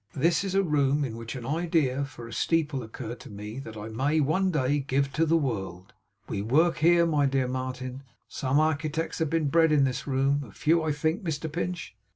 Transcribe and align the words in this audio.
This 0.15 0.43
is 0.43 0.55
a 0.55 0.63
room 0.63 1.05
in 1.05 1.15
which 1.15 1.35
an 1.35 1.45
idea 1.45 2.03
for 2.05 2.27
a 2.27 2.33
steeple 2.33 2.81
occurred 2.81 3.19
to 3.19 3.29
me 3.29 3.59
that 3.59 3.77
I 3.77 3.87
may 3.89 4.19
one 4.19 4.49
day 4.49 4.79
give 4.79 5.13
to 5.13 5.27
the 5.27 5.37
world. 5.37 5.93
We 6.27 6.41
work 6.41 6.77
here, 6.79 7.05
my 7.05 7.27
dear 7.27 7.47
Martin. 7.47 8.01
Some 8.27 8.59
architects 8.59 9.19
have 9.19 9.29
been 9.29 9.49
bred 9.49 9.71
in 9.71 9.83
this 9.83 10.07
room; 10.07 10.43
a 10.43 10.51
few, 10.53 10.81
I 10.81 10.91
think, 10.91 11.21
Mr 11.21 11.51
Pinch? 11.51 11.95